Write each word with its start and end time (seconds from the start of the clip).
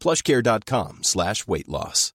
plushcare.com 0.00 0.98
slash 1.02 1.46
weight 1.46 1.68
loss. 1.68 2.10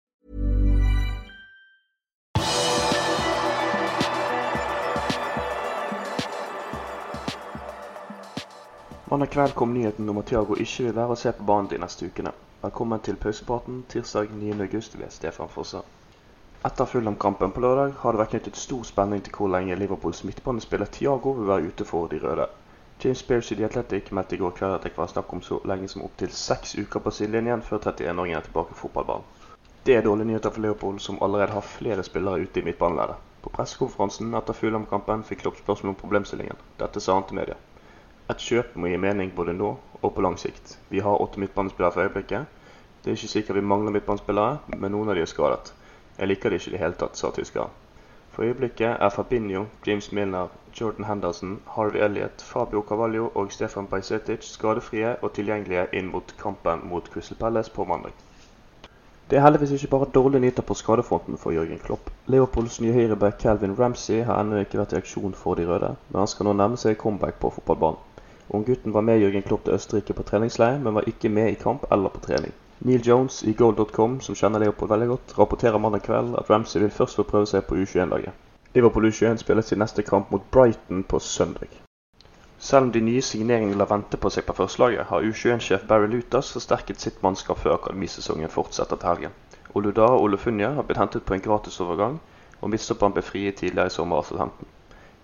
Mandag 9.10 9.30
kveld 9.30 9.56
kom 9.56 9.74
nyheten 9.74 10.10
om 10.10 10.18
at 10.18 10.26
Thiago 10.26 10.56
ikke 10.58 10.88
vil 10.88 10.96
være 10.98 11.14
å 11.14 11.20
se 11.20 11.32
på 11.38 11.46
banen 11.46 11.70
de 11.70 11.78
neste 11.78 12.08
ukene. 12.10 12.32
Velkommen 12.64 13.04
til 13.06 13.20
pausepraten 13.22 13.84
tirsdag 13.94 14.32
9.8 14.34 14.98
ved 14.98 15.14
Stefan 15.14 15.52
Fosse. 15.54 15.84
Etter 16.66 16.90
Fulham-kampen 16.90 17.54
på 17.54 17.62
lørdag 17.62 17.94
har 18.02 18.16
det 18.16 18.22
vært 18.24 18.32
knyttet 18.34 18.58
stor 18.58 18.82
spenning 18.90 19.22
til 19.22 19.38
hvor 19.38 19.52
lenge 19.54 19.78
Liverpools 19.78 20.24
midtbanespiller 20.26 20.90
Thiago 20.90 21.36
vil 21.38 21.52
være 21.52 21.70
ute 21.70 21.86
for 21.86 22.10
de 22.10 22.18
røde. 22.24 22.48
James 23.00 23.24
Pearce 23.24 23.54
i 23.54 23.58
The 23.58 23.66
Athletic 23.66 24.12
meldte 24.12 24.36
i 24.36 24.40
går 24.40 24.54
kveld 24.58 24.74
at 24.78 24.86
det 24.88 24.94
var 24.98 25.10
snakk 25.12 25.34
om 25.34 25.42
så 25.44 25.60
lenge 25.68 25.88
som 25.92 26.06
opptil 26.06 26.32
seks 26.32 26.76
uker 26.80 27.04
på 27.04 27.12
sidelinjen 27.12 27.62
før 27.62 27.82
31-åringen 27.92 28.40
er 28.40 28.46
tilbake 28.48 28.72
i 28.72 28.80
fotballbanen. 28.80 29.28
Det 29.86 29.94
er 29.96 30.06
dårlige 30.06 30.32
nyheter 30.32 30.50
for 30.50 30.64
Leopold, 30.66 31.00
som 31.00 31.20
allerede 31.22 31.54
har 31.54 31.62
flere 31.62 32.04
spillere 32.04 32.42
ute 32.48 32.60
i 32.60 32.64
midtbaneleddet. 32.66 33.20
På 33.44 33.52
pressekonferansen 33.54 34.34
etter 34.40 34.58
Fulham-kampen 34.58 35.28
fikk 35.28 35.44
Klopp 35.44 35.60
spørsmål 35.60 35.92
om 35.94 36.00
problemstillingen. 36.00 36.64
Dette 36.80 37.04
sa 37.04 37.20
han 37.20 37.28
til 37.30 37.38
media. 37.38 37.60
Et 38.34 38.42
kjøp 38.48 38.74
må 38.82 38.90
gi 38.90 38.98
mening 38.98 39.36
både 39.38 39.54
nå 39.54 39.76
og 40.02 40.16
på 40.16 40.24
lang 40.26 40.40
sikt. 40.42 40.80
Vi 40.90 41.04
har 41.06 41.22
åtte 41.22 41.44
midtbanespillere 41.44 41.94
for 41.94 42.08
øyeblikket. 42.08 42.48
Det 43.04 43.12
er 43.12 43.20
ikke 43.20 43.34
sikkert 43.36 43.60
vi 43.60 43.70
mangler 43.74 43.94
midtbanespillere, 43.94 44.58
men 44.74 44.96
noen 44.96 45.14
av 45.14 45.20
de 45.20 45.22
er 45.28 45.30
skadet. 45.30 45.76
Jeg 46.18 46.32
liker 46.32 46.50
det 46.50 46.64
ikke 46.64 46.72
i 46.72 46.78
det 46.80 46.82
hele 46.88 46.98
tatt, 47.04 47.20
sa 47.22 47.30
tyskeren. 47.36 47.85
For 48.36 48.44
øyeblikket 48.44 48.98
er 49.00 49.10
Fabinho, 49.10 49.66
James 49.88 50.12
Milner, 50.12 50.48
Jordan 50.82 51.06
Henderson, 51.06 51.60
Harvey 51.68 52.00
Elliot, 52.00 52.42
Fabio 52.42 52.82
Carvalho 52.88 53.30
og 53.36 53.52
Stefan 53.52 53.88
Bajsetic 53.88 54.44
skadefrie 54.44 55.14
og 55.22 55.32
tilgjengelige 55.38 55.86
inn 55.94 56.10
mot 56.12 56.34
kampen 56.42 56.84
mot 56.90 57.08
Crystal 57.14 57.38
Palace 57.40 57.72
på 57.72 57.86
mandag. 57.88 58.12
Det 59.30 59.38
er 59.38 59.46
heldigvis 59.46 59.72
ikke 59.78 59.88
bare 59.94 60.10
dårlige 60.18 60.42
nyheter 60.42 60.68
på 60.68 60.74
skadefronten 60.74 61.38
for 61.38 61.56
Jørgen 61.56 61.80
Klopp. 61.86 62.12
Leopolds 62.28 62.82
nye 62.82 62.98
høyreback 62.98 63.40
Calvin 63.42 63.80
Ramsey 63.80 64.20
har 64.28 64.44
ennå 64.44 64.60
ikke 64.66 64.84
vært 64.84 64.98
i 64.98 65.00
aksjon 65.00 65.40
for 65.46 65.56
de 65.56 65.70
røde, 65.72 65.96
men 66.10 66.20
han 66.20 66.28
skal 66.28 66.50
nå 66.50 66.58
nærme 66.60 66.82
seg 66.84 67.00
comeback 67.06 67.40
på 67.40 67.54
fotballbanen. 67.56 68.04
Unggutten 68.50 68.94
var 68.94 69.08
med 69.12 69.24
Jørgen 69.24 69.48
Klopp 69.48 69.64
til 69.64 69.80
Østerrike 69.80 70.14
på 70.14 70.28
treningsleir, 70.28 70.76
men 70.84 71.00
var 71.00 71.08
ikke 71.08 71.32
med 71.40 71.54
i 71.56 71.62
kamp 71.64 71.88
eller 71.92 72.12
på 72.12 72.28
trening. 72.28 72.52
Neil 72.80 73.08
Jones 73.08 73.44
i 73.44 73.54
goal.com, 73.54 74.20
som 74.22 74.36
kjenner 74.36 74.60
Leopold 74.60 74.92
veldig 74.92 75.08
godt, 75.08 75.34
rapporterer 75.38 75.80
mandag 75.80 76.04
kveld 76.04 76.36
at 76.36 76.50
Ramsey 76.50 76.82
vil 76.82 76.92
først 76.92 77.16
få 77.16 77.24
prøve 77.24 77.48
seg 77.48 77.64
på 77.70 77.78
U21-laget. 77.80 78.36
Liverpool 78.76 79.08
U21 79.08 79.40
spiller 79.40 79.64
sin 79.64 79.80
neste 79.80 80.04
kamp 80.04 80.32
mot 80.32 80.44
Brighton 80.52 81.04
på 81.04 81.20
søndag. 81.20 81.72
Selv 82.60 82.84
om 82.84 82.92
de 82.92 83.02
nye 83.02 83.22
signeringene 83.22 83.78
lar 83.80 83.88
vente 83.94 84.20
på 84.20 84.30
seg 84.30 84.44
på 84.44 84.58
førstelaget, 84.58 85.08
har 85.08 85.24
U21-sjef 85.24 85.88
Barry 85.88 86.12
Lutas 86.12 86.52
forsterket 86.52 87.00
sitt 87.00 87.24
mannskap 87.24 87.64
før 87.64 87.78
akademisesongen 87.78 88.52
fortsetter 88.52 89.00
til 89.00 89.12
helgen. 89.14 89.40
Oludara 89.76 90.20
Olefunja 90.20 90.74
har 90.76 90.84
blitt 90.84 91.00
hentet 91.00 91.24
på 91.24 91.34
en 91.34 91.48
gratisovergang, 91.48 92.20
og 92.60 92.70
midtstopperen 92.74 93.16
ble 93.16 93.24
frigitt 93.24 93.62
tidligere 93.64 93.88
i 93.88 93.96
sommer 93.96 94.20
av 94.20 94.28
Southampton. 94.28 94.68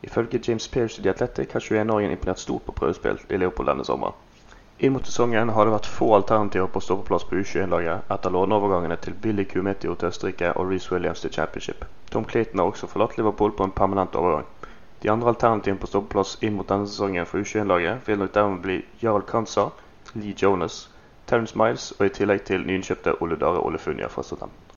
Ifølge 0.03 0.40
James 0.47 0.67
Pearce 0.67 1.00
i 1.00 1.03
The 1.03 1.11
Athletic 1.11 1.51
har 1.51 1.67
21-åringen 1.67 2.16
imponert 2.16 2.40
stort 2.40 2.63
på 2.66 2.79
prøvespill 2.79 3.19
i 3.29 3.44
Leopold 3.44 3.69
denne 3.73 3.85
sommeren. 3.85 4.16
Inn 4.83 4.93
mot 4.93 5.05
sesongen 5.05 5.49
har 5.53 5.67
det 5.67 5.71
vært 5.75 5.87
få 5.93 6.07
alternativer 6.15 6.69
på 6.73 6.81
stoppeplass 6.81 7.27
på 7.29 7.35
U21-laget 7.37 8.07
etter 8.15 8.31
låneovergangene 8.33 8.95
til 9.03 9.13
Billy 9.13 9.43
Kumetio 9.45 9.93
til 9.93 10.09
Østerrike 10.09 10.53
og 10.57 10.71
Reece 10.71 10.89
Williams 10.95 11.21
til 11.21 11.29
Championship. 11.35 11.83
Tom 12.09 12.25
Clayton 12.31 12.57
har 12.63 12.71
også 12.71 12.89
forlatt 12.89 13.13
Liverpool 13.19 13.53
på 13.59 13.67
en 13.67 13.75
permanent 13.77 14.17
overgang. 14.17 14.47
De 15.03 15.11
andre 15.13 15.29
alternativene 15.35 15.77
på 15.83 15.91
stoppeplass 15.91 16.31
inn 16.41 16.57
mot 16.57 16.73
denne 16.73 16.89
sesongen 16.89 17.29
for 17.29 17.45
U21-laget 17.45 18.09
vil 18.09 18.17
nok 18.23 18.33
dermed 18.39 18.65
bli 18.65 18.79
Jarl 19.03 19.27
Kansa, 19.29 19.67
Lee 20.15 20.33
Jonas, 20.33 20.79
Terence 21.29 21.61
Miles 21.61 21.91
og 21.99 22.07
i 22.07 22.15
tillegg 22.17 22.41
til 22.49 22.65
nyinnkjøpte 22.65 23.19
Oludare 23.21 23.61
Olefunia 23.61 24.09
fra 24.09 24.25
Southampton. 24.25 24.73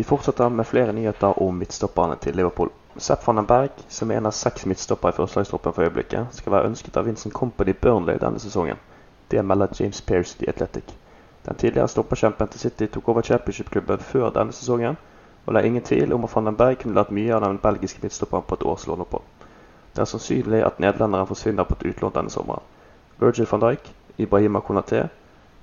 Vi 0.00 0.08
fortsetter 0.14 0.48
med 0.48 0.64
flere 0.72 0.96
nyheter 0.96 1.42
om 1.42 1.60
midtstopperne 1.60 2.16
til 2.24 2.40
Liverpool. 2.40 2.72
Sepp 2.96 3.28
van 3.28 3.36
den 3.42 3.52
Berg, 3.52 3.84
som 3.88 4.10
er 4.10 4.24
en 4.24 4.32
av 4.32 4.40
seks 4.40 4.64
midtstoppere 4.64 5.12
i 5.12 5.20
førstelagstroppen 5.20 5.76
for 5.76 5.84
øyeblikket, 5.84 6.32
skal 6.40 6.56
være 6.56 6.72
ønsket 6.72 6.96
av 6.96 7.04
Vincent 7.12 7.36
Company 7.36 7.76
Burnley 7.76 8.16
denne 8.16 8.40
sesongen. 8.40 8.80
Det 9.30 9.44
melder 9.44 9.74
James 9.80 10.00
Pearce 10.00 10.36
i 10.40 10.48
Athletic. 10.48 10.84
Den 11.46 11.56
tidligere 11.56 11.88
stopperkjempen 11.88 12.48
til 12.48 12.60
City 12.60 12.86
tok 12.86 13.08
over 13.08 13.22
championship-klubben 13.22 13.98
før 13.98 14.30
denne 14.30 14.52
sesongen, 14.52 14.96
og 15.46 15.54
det 15.54 15.60
er 15.60 15.66
ingen 15.66 15.82
tvil 15.82 16.12
om 16.12 16.24
at 16.24 16.34
van 16.34 16.46
den 16.46 16.56
Berg 16.56 16.78
kunne 16.78 16.94
lært 16.94 17.10
mye 17.10 17.34
av 17.34 17.40
den 17.44 17.58
belgiske 17.58 18.02
midtstopperen 18.02 18.46
på 18.48 18.54
et 18.54 18.66
års 18.66 18.86
låneopphold. 18.86 19.22
Det 19.94 20.02
er 20.02 20.10
sannsynlig 20.10 20.64
at 20.66 20.80
nederlenderen 20.80 21.26
forsvinner 21.26 21.64
på 21.64 21.76
et 21.78 21.86
utlån 21.90 22.14
denne 22.14 22.30
sommeren. 22.30 22.62
Virgil 23.20 23.46
van 23.50 23.62
Dijk, 23.62 23.92
Ibrahima 24.18 24.60
Konaté, 24.60 25.06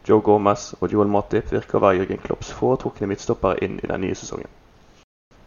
Joe 0.09 0.21
Gomez 0.21 0.73
og 0.81 0.93
Joel 0.93 1.07
Matip 1.07 1.51
virker 1.51 1.77
å 1.77 1.83
være 1.83 2.01
Jørgen 2.01 2.23
Klopps 2.23 2.51
foretrukne 2.51 3.07
midtstoppere 3.07 3.59
inn 3.63 3.79
i 3.83 3.87
den 3.87 4.01
nye 4.01 4.15
sesongen. 4.15 4.49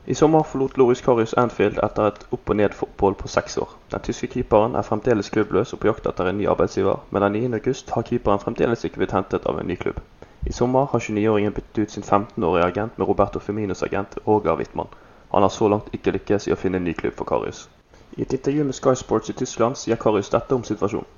I 0.09 0.15
sommer 0.15 0.43
forlot 0.43 0.77
Loris 0.79 1.01
Karius 1.03 1.33
Anfield 1.35 1.79
etter 1.83 2.07
et 2.07 2.27
opp- 2.31 2.51
og 2.51 2.57
ned-opphold 2.57 3.17
på 3.19 3.29
seks 3.29 3.57
år. 3.59 3.73
Den 3.91 4.03
tyske 4.07 4.29
keeperen 4.31 4.77
er 4.79 4.87
fremdeles 4.87 5.31
klubbløs 5.35 5.73
og 5.75 5.81
på 5.83 5.89
jakt 5.89 6.07
etter 6.07 6.29
en 6.31 6.39
ny 6.39 6.47
arbeidsgiver, 6.47 7.01
men 7.11 7.23
den 7.23 7.33
9. 7.33 7.55
august 7.59 7.91
har 7.91 8.07
keeperen 8.07 8.39
fremdeles 8.39 8.85
ikke 8.87 9.01
blitt 9.03 9.15
hentet 9.17 9.49
av 9.51 9.59
en 9.59 9.67
ny 9.67 9.75
klubb. 9.75 9.99
I 10.47 10.53
sommer 10.53 10.87
har 10.93 11.03
29-åringen 11.03 11.57
byttet 11.57 11.79
ut 11.83 11.91
sin 11.91 12.07
15-årige 12.07 12.67
agent 12.67 12.99
med 12.99 13.09
Roberto 13.09 13.39
Feminos 13.39 13.83
agent 13.83 14.15
Roger 14.27 14.55
Wittmann. 14.57 14.95
Han 15.33 15.43
har 15.43 15.49
så 15.49 15.69
langt 15.69 15.91
ikke 15.93 16.15
lykkes 16.15 16.47
i 16.47 16.55
å 16.55 16.61
finne 16.61 16.79
en 16.79 16.87
ny 16.87 16.95
klubb 16.95 17.19
for 17.19 17.27
Karius. 17.27 17.65
I 18.17 18.23
et 18.23 18.33
intervju 18.39 18.65
med 18.65 18.79
Sky 18.79 18.95
Sports 18.95 19.31
i 19.31 19.37
Tyskland 19.43 19.75
sier 19.77 19.99
Karius 19.99 20.31
dette 20.31 20.55
om 20.55 20.63
situasjonen. 20.63 21.11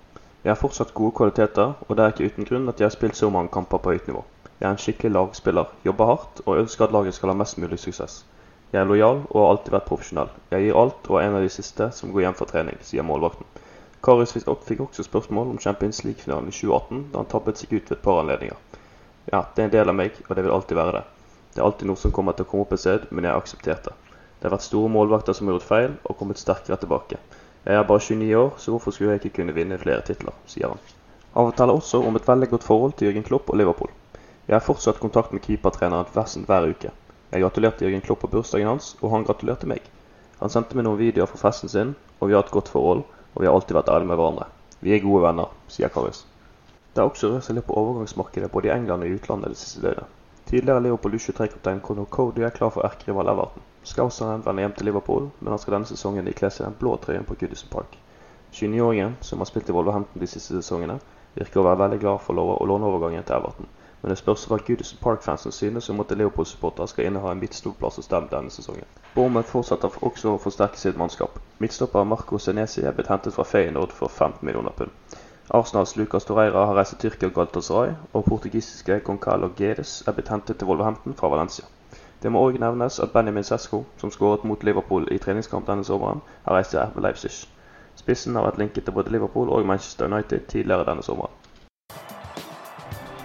Jeg 0.45 0.55
har 0.55 0.63
fortsatt 0.63 0.95
gode 0.95 1.13
kvaliteter, 1.21 1.77
og 1.89 1.97
det 1.97 2.05
er 2.07 2.17
ikke 2.17 2.33
uten 2.33 2.49
grunn 2.49 2.73
at 2.73 2.81
jeg 2.81 2.89
har 2.89 2.97
spilt 2.97 3.21
så 3.21 3.29
mange 3.29 3.53
kamper 3.53 3.85
på 3.85 3.93
høyt 3.93 4.09
nivå. 4.09 4.25
Jeg 4.61 4.67
er 4.67 4.73
en 4.73 4.83
skikkelig 4.87 5.13
lagspiller, 5.13 5.77
jobber 5.85 6.15
hardt 6.15 6.43
og 6.47 6.65
ønsker 6.65 6.89
at 6.89 6.97
laget 6.97 7.21
skal 7.21 7.35
ha 7.35 7.37
mest 7.37 7.61
mulig 7.61 7.83
suksess. 7.85 8.25
Jeg 8.69 8.83
er 8.83 8.89
lojal 8.89 9.23
og 9.31 9.37
har 9.41 9.51
alltid 9.55 9.73
vært 9.73 9.87
profesjonell. 9.89 10.33
Jeg 10.53 10.67
gir 10.67 10.77
alt 10.77 11.07
og 11.09 11.17
er 11.17 11.27
en 11.29 11.37
av 11.39 11.45
de 11.45 11.53
siste 11.53 11.87
som 11.97 12.11
går 12.13 12.27
hjem 12.27 12.35
fra 12.37 12.49
trening, 12.51 12.81
sier 12.85 13.07
målvakten. 13.07 13.47
Karius 14.05 14.35
fikk 14.37 14.83
også 14.85 15.07
spørsmål 15.07 15.55
om 15.55 15.61
Champions 15.63 16.03
League-finalen 16.05 16.51
i 16.51 16.55
2018, 16.55 17.07
da 17.13 17.23
han 17.23 17.31
tappet 17.33 17.59
seg 17.59 17.73
ut 17.73 17.89
ved 17.89 17.97
et 17.97 18.05
par 18.05 18.21
anledninger. 18.21 18.61
Ja, 19.33 19.41
det 19.55 19.63
er 19.63 19.71
en 19.71 19.73
del 19.73 19.93
av 19.93 19.97
meg, 19.97 20.21
og 20.29 20.37
det 20.37 20.45
vil 20.45 20.53
alltid 20.53 20.79
være 20.79 20.99
det. 20.99 21.03
Det 21.55 21.63
er 21.63 21.67
alltid 21.67 21.89
noe 21.91 22.03
som 22.03 22.13
kommer 22.15 22.37
til 22.37 22.45
å 22.45 22.51
komme 22.51 22.67
opp 22.67 22.77
et 22.77 22.85
sted, 22.85 23.09
men 23.11 23.25
jeg 23.25 23.33
har 23.33 23.41
akseptert 23.41 23.89
det. 23.89 23.97
Det 24.39 24.47
har 24.47 24.55
vært 24.55 24.69
store 24.69 24.93
målvakter 24.95 25.35
som 25.35 25.49
har 25.49 25.57
gjort 25.57 25.71
feil, 25.71 25.97
og 26.05 26.21
kommet 26.21 26.45
sterkere 26.45 26.79
tilbake. 26.85 27.19
Jeg 27.65 27.81
er 27.81 27.89
bare 27.89 28.05
29 28.05 28.31
år, 28.39 28.53
så 28.61 28.77
hvorfor 28.77 28.95
skulle 28.95 29.17
jeg 29.17 29.25
ikke 29.25 29.41
kunne 29.41 29.57
vinne 29.57 29.81
flere 29.81 30.05
titler, 30.07 30.37
sier 30.47 30.71
han. 30.71 30.85
Han 31.35 31.51
forteller 31.51 31.81
også 31.81 32.05
om 32.05 32.21
et 32.21 32.29
veldig 32.29 32.53
godt 32.53 32.69
forhold 32.69 32.95
til 33.01 33.09
Jørgen 33.09 33.27
Klopp 33.27 33.51
og 33.51 33.59
Liverpool. 33.61 33.91
Jeg 34.47 34.57
har 34.57 34.65
fortsatt 34.65 35.01
kontakt 35.01 35.33
med 35.33 35.43
keepertreneren 35.45 36.09
nesten 36.15 36.47
hver 36.49 36.69
uke. 36.71 36.93
Jeg 37.29 37.45
gratulerte 37.45 37.85
Jørgen 37.85 38.05
Klopp 38.05 38.23
på 38.25 38.31
bursdagen 38.33 38.71
hans, 38.71 38.95
og 39.03 39.13
han 39.13 39.27
gratulerte 39.29 39.69
meg. 39.69 39.85
Han 40.41 40.53
sendte 40.53 40.79
meg 40.79 40.87
noen 40.87 41.01
videoer 41.01 41.29
fra 41.29 41.41
festen 41.49 41.69
sin, 41.69 41.95
og 42.19 42.31
vi 42.31 42.37
har 42.37 42.47
et 42.47 42.55
godt 42.55 42.71
forhold, 42.73 43.03
og 43.35 43.43
vi 43.43 43.49
har 43.49 43.57
alltid 43.57 43.77
vært 43.77 43.91
ærlige 43.93 44.09
med 44.09 44.21
hverandre. 44.21 44.47
Vi 44.81 44.95
er 44.95 45.03
gode 45.05 45.25
venner, 45.27 45.51
sier 45.69 45.93
Karius. 45.93 46.23
Det 46.95 47.03
har 47.03 47.11
også 47.11 47.33
rørt 47.33 47.45
seg 47.45 47.59
litt 47.59 47.67
på 47.69 47.77
overgangsmarkedet 47.77 48.49
både 48.55 48.71
i 48.71 48.73
England 48.75 49.05
og 49.05 49.11
i 49.11 49.19
utlandet 49.19 49.53
det 49.53 49.61
siste 49.61 49.85
døgnet. 49.85 50.15
Tidligere 50.49 50.81
Liverpool 50.87 51.19
U23-kaptein 51.19 51.83
Conor 51.85 52.07
Cody 52.09 52.47
er 52.47 52.55
klar 52.57 52.73
for 52.73 52.87
erkerival 52.89 53.29
Everton. 53.29 53.67
Scouseren 53.85 54.45
vender 54.47 54.65
hjem 54.65 54.77
til 54.79 54.89
Liverpool, 54.89 55.29
men 55.41 55.53
han 55.53 55.61
skal 55.61 55.77
denne 55.77 55.91
sesongen 55.91 56.31
ikle 56.33 56.49
seg 56.49 56.65
den 56.65 56.79
blå 56.81 56.95
trøyen 57.03 57.29
på 57.29 57.37
Goodison 57.37 57.69
Park. 57.75 57.99
29-åringen, 58.57 59.19
som 59.21 59.45
har 59.45 59.51
spilt 59.51 59.69
i 59.69 59.77
Wolverhampton 59.77 60.25
de 60.25 60.31
siste 60.31 60.57
sesongene, 60.57 60.97
virker 61.37 61.61
å 61.61 61.67
være 61.69 61.83
veldig 61.83 62.01
glad 62.07 62.25
for 62.25 62.41
låneovergangen 62.41 63.29
til 63.29 63.37
Everton. 63.37 63.69
Men 64.03 64.13
det 64.13 64.19
spørs 64.19 64.45
hva 64.47 64.59
Goodison 64.67 64.99
Park-fansen 65.03 65.53
synes 65.53 65.89
om 65.91 66.01
at 66.01 66.13
Leopold-supportere 66.19 66.89
skal 66.89 67.09
inneha 67.09 67.33
en 67.33 67.41
midtstopplass 67.41 67.97
hos 67.99 68.11
dem 68.13 68.29
denne 68.31 68.51
sesongen. 68.55 68.87
Bournemouth 69.15 69.51
fortsetter 69.51 69.97
også 70.11 70.35
å 70.35 70.43
forsterke 70.43 70.79
sitt 70.79 71.01
mannskap. 71.01 71.41
Midtstopper 71.59 72.07
Marco 72.07 72.39
Senesi 72.39 72.85
er 72.87 72.95
blitt 72.95 73.11
hentet 73.11 73.35
fra 73.35 73.47
Feyenoord 73.55 73.97
for 74.01 74.09
15 74.09 74.47
millioner 74.47 74.77
pund. 74.79 75.19
Arsenals 75.51 75.97
Lucas 75.97 76.29
Torreira 76.29 76.67
har 76.69 76.77
reist 76.77 76.95
til 76.95 77.11
Tyrkia 77.11 77.33
og 77.33 77.35
Galatasaray, 77.41 77.97
og 78.13 78.25
portugisiske 78.25 79.01
Concalo 79.01 79.49
Gedes 79.57 80.03
er 80.07 80.15
blitt 80.15 80.29
hentet 80.29 80.61
til 80.61 80.69
Wolverhampton 80.69 81.17
fra 81.19 81.31
Valencia. 81.33 81.65
Det 82.23 82.31
må 82.35 82.43
òg 82.45 82.59
nevnes 82.61 82.99
at 83.01 83.15
Benjamin 83.15 83.47
Sesko, 83.47 83.85
som 83.97 84.11
skåret 84.11 84.45
mot 84.45 84.65
Liverpool 84.67 85.09
i 85.15 85.19
treningskamp 85.23 85.67
denne 85.67 85.87
sommeren, 85.89 86.21
har 86.45 86.59
reist 86.59 86.75
til 86.75 86.83
RB 86.85 87.01
Leipzig. 87.07 87.33
Spissen 87.99 88.37
har 88.37 88.45
vært 88.47 88.59
linket 88.63 88.85
til 88.85 88.95
både 88.95 89.15
Liverpool 89.15 89.51
og 89.55 89.67
Manchester 89.67 90.11
United 90.11 90.51
tidligere 90.53 90.87
denne 90.91 91.07
sommeren. 91.07 91.38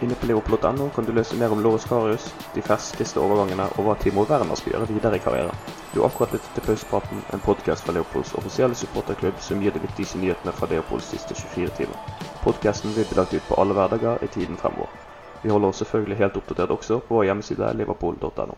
Inne 0.03 0.15
på 0.19 0.27
liverpool.no 0.27 0.89
kan 0.95 1.05
du 1.05 1.13
lese 1.15 1.35
mer 1.39 1.51
om 1.55 1.61
Loris 1.63 1.85
Karius, 1.87 2.25
de 2.55 2.61
ferskeste 2.61 3.21
overgangene 3.23 3.69
og 3.77 3.85
hva 3.85 3.95
Timo 4.01 4.25
Werner 4.27 4.59
skal 4.59 4.75
gjøre 4.75 4.89
videre 4.89 5.15
i 5.15 5.23
karrieren. 5.23 5.63
Du 5.93 6.01
har 6.01 6.09
akkurat 6.09 6.35
lyttet 6.35 6.51
til 6.57 6.65
Pausepraten, 6.67 7.23
en 7.31 7.45
podkast 7.45 7.87
fra 7.87 7.95
Leopolds 7.95 8.35
offisielle 8.35 8.75
supporterklubb 8.75 9.39
som 9.39 9.63
gir 9.63 9.71
de 9.71 9.85
viktigste 9.85 10.19
nyhetene 10.19 10.55
fra 10.59 10.67
Leopolds 10.73 11.07
siste 11.15 11.39
24 11.39 11.71
timer. 11.79 12.23
Podkasten 12.43 12.91
bli 12.97 13.07
lagt 13.15 13.33
ut 13.33 13.47
på 13.47 13.61
alle 13.63 13.77
hverdager 13.79 14.25
i 14.27 14.33
tiden 14.35 14.59
fremover. 14.59 14.91
Vi 15.43 15.51
holder 15.53 15.71
oss 15.71 15.85
selvfølgelig 15.85 16.23
helt 16.25 16.41
oppdatert 16.41 16.75
også 16.75 16.99
på 17.07 17.21
vår 17.21 17.29
hjemmeside 17.29 17.77
liverpool.no. 17.79 18.57